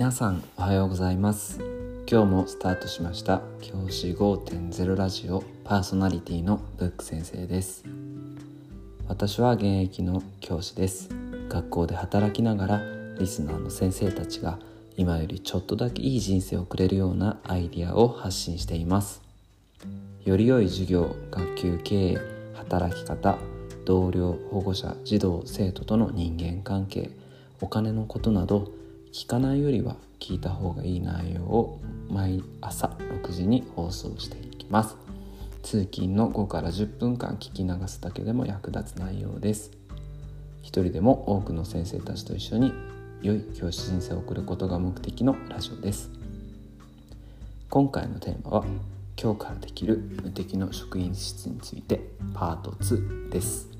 [0.00, 1.58] 皆さんおはようございます。
[2.10, 3.42] 今日もスタートしました。
[3.60, 5.44] 教師5.0ラジオ。
[5.62, 7.84] パーソナリティのブック先生です。
[9.08, 11.10] 私は現役の教師です。
[11.50, 12.82] 学校で働きながら
[13.18, 14.58] リスナーの先生たちが
[14.96, 19.20] 今よりちょっとだけいい人生を送れるようなアイディアを発信しています。
[20.24, 22.18] より良い授業学級経営
[22.54, 23.36] 働き方
[23.84, 27.10] 同僚保護者児童生徒との人間関係
[27.60, 28.80] お金のことなど
[29.12, 34.96] 聞かないよりは聞いた方がいい内容を毎朝6時に放送していきます。
[35.62, 39.72] 通勤の5から10分間聞き流すだけでも役立つ内容です。
[40.62, 42.72] 一人でも多くの先生たちと一緒に
[43.20, 46.10] 良い教師人生を送ることが目的のラジオです。
[47.68, 48.64] 今回のテーマは
[49.20, 52.00] 今日からできる無敵の職員室について
[52.32, 53.79] パート2です。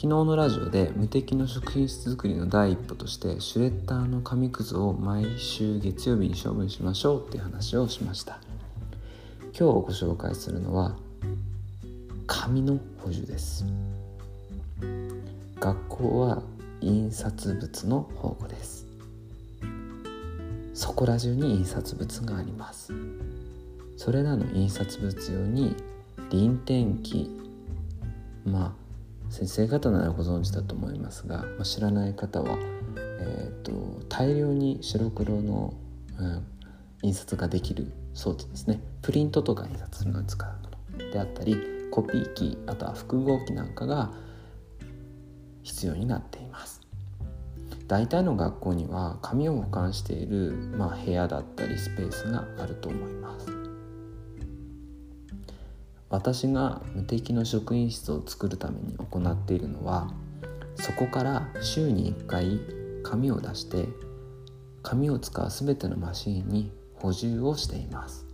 [0.00, 8.38] 昨日のラジオで無敵の食品室作りの第一歩としてシュレッダーの紙くずを毎週月曜日に処分しましょうっていう話をしました。
[9.42, 10.96] 今日ご紹介するのは
[12.26, 13.66] 紙の補充です。
[15.60, 16.42] 学校は
[16.80, 18.86] 印刷物の宝庫です。
[20.72, 22.94] そこら中に印刷物があります。
[23.98, 25.76] それらの印刷物用に
[26.30, 27.38] 臨転機
[28.46, 28.89] まあ
[29.30, 32.58] 先生方ならご存知だと思いますが、ま、知らない方は、
[33.20, 33.72] えーと、
[34.08, 35.72] 大量に白黒の、
[36.18, 36.44] うん、
[37.02, 38.80] 印刷ができる装置ですね。
[39.02, 41.56] プリントとか印刷するのに使うものであったり
[41.92, 44.12] コピー機あとは複合機なんかが
[45.62, 46.80] 必要になっています。
[47.86, 53.49] 大体の学校には紙を保管している、まあ、部屋だったりスペースがあると思います。
[56.10, 60.12] 私が無敵の職員室を作るために行っているのは
[60.74, 62.60] そこから週に1回
[63.04, 63.88] 紙を出して
[64.82, 68.26] 紙を使う全てのマシンに補充をしています。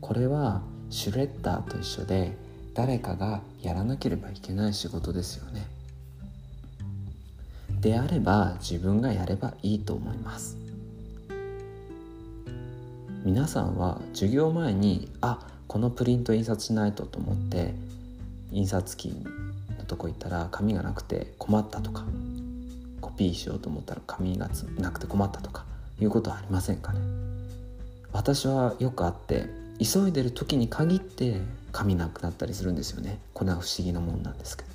[0.00, 2.36] これはシュレッダーと一緒で
[2.74, 5.66] 誰かがやらなければいけない仕事ですよね。
[7.80, 10.56] であれば自分がやればいいと思います。
[13.28, 17.74] 皆さんは授業前にあこのプリント印刷しないとと思って
[18.52, 19.10] 印刷機
[19.78, 22.06] のとこ行ったら紙がなくて困ったとか
[23.02, 25.66] コピーしようと思ったら紙がなくて困ったとか
[26.00, 27.00] いうことはありませんかね。
[28.14, 29.44] 私はよくあって
[29.78, 33.18] 急いでる時に限って紙なくなったりするんですよね。
[33.34, 34.70] これは不思議なもんなんですけど。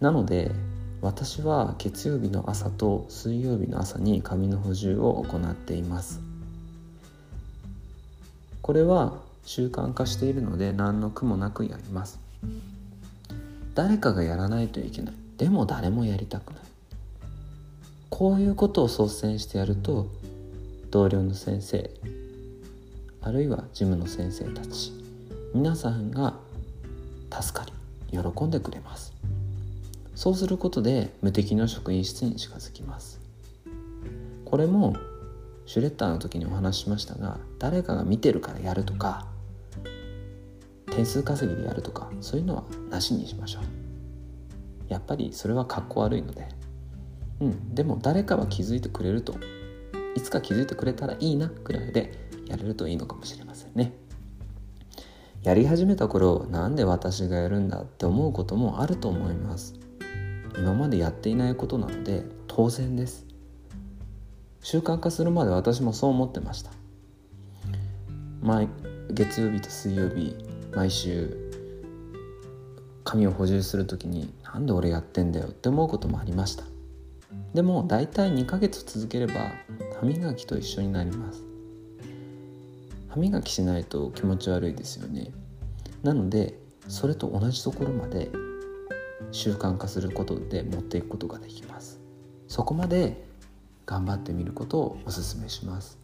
[0.00, 0.50] なので
[1.00, 6.31] 私は月曜日の朝と水曜日の朝に紙の補充を行っています。
[8.62, 12.20] これは習慣化しているので何の苦もなくやります。
[13.74, 15.14] 誰かがやらないといけない。
[15.36, 16.62] でも誰もやりたくない。
[18.08, 20.06] こういうことを率先してやると
[20.90, 21.90] 同僚の先生
[23.20, 24.92] あるいは事務の先生たち
[25.54, 26.34] 皆さんが
[27.30, 27.72] 助かり
[28.18, 29.12] 喜んでくれます。
[30.14, 33.20] そうすることで無敵の職員室に近づきます。
[34.44, 34.94] これも
[35.66, 39.26] シュレッダーの時にお話ししましたが誰かが見てるからやるとか
[40.90, 43.62] 点数稼ぎでやるとかそういうのはなしにしましょう。
[44.88, 46.48] やっぱりそれはかっこ悪いので。
[47.40, 49.34] うんでも誰かは気づいてくれると
[50.14, 52.12] いつか気づいてくれたらいいなくらいで
[52.46, 53.94] やれるといいのかもしれませんね。
[55.42, 59.74] やり始めた頃なんで私がやるんだって思うこともあると思います。
[60.56, 63.26] 今までやっていないことなので当然です
[64.62, 66.70] 習慣化するまで私もそう思ってました。
[68.40, 68.68] 毎
[69.10, 70.34] 月曜日と水曜日
[70.74, 71.36] 毎週
[73.04, 75.48] 髪を補充する時になんで俺やってんだよ？
[75.48, 76.64] って思うこともありました。
[77.54, 79.34] でも大体2ヶ月続ければ
[80.00, 81.42] 歯磨きと一緒になります。
[83.08, 85.32] 歯磨きしないと気持ち悪いですよね。
[86.02, 88.30] なのでそれと同じところまで
[89.32, 92.00] 習慣化することで持っていくことができます。
[92.48, 93.30] そこまで
[93.86, 95.98] 頑張ってみることをおすすめします。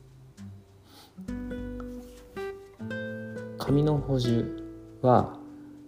[3.59, 4.65] 紙の補充
[5.03, 5.37] は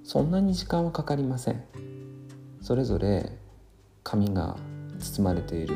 [0.05, 1.65] そんなに時間はかかりません。
[2.61, 3.39] それぞれ
[4.03, 4.57] 紙が
[4.99, 5.75] 包まれている、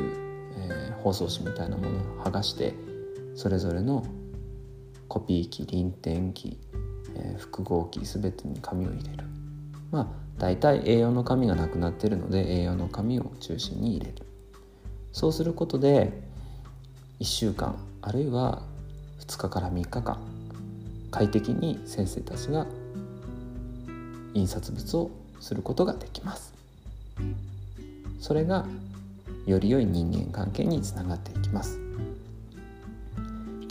[0.57, 2.75] えー、包装紙みたいなものを剥がして
[3.33, 4.05] それぞれの
[5.07, 6.59] コピー機臨転機、
[7.15, 9.23] えー、複合機全てに紙を入れる。
[9.91, 10.07] まあ
[10.37, 14.24] 大体 A4 の紙がなくなっているので A4 の紙を中心に入れる。
[15.15, 16.11] そうすることで
[17.21, 18.63] 1週間あるいは
[19.25, 20.17] 2日から3日間
[21.09, 22.67] 快適に先生たちが
[24.33, 26.53] 印刷物をすることができます。
[28.19, 28.65] それが
[29.45, 31.79] より良い人間関係につながっていきます。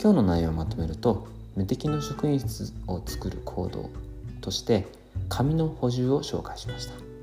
[0.01, 3.91] 今日の内容をまとめると無敵の職員室を作る行動
[4.41, 4.87] として
[5.29, 7.14] 紙の補充を紹介しました。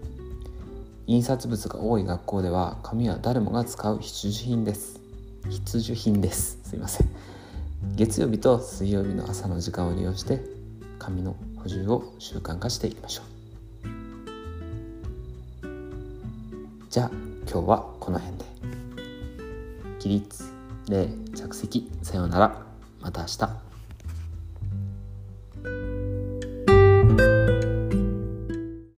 [1.13, 4.99] 印刷物が多い学校では紙は誰もが使う必需品です。
[5.51, 6.59] 必需品です。
[6.65, 7.09] すいません。
[7.97, 10.41] 月曜日と水曜日の朝の時間を利用して
[10.99, 13.27] 紙の補充を習慣化していきましょう。
[16.89, 17.11] じゃあ
[17.47, 18.45] 今日はこの辺で。
[19.99, 20.45] 起立
[20.89, 21.91] 礼着席。
[22.01, 22.57] さようなら。
[23.03, 23.72] また明日。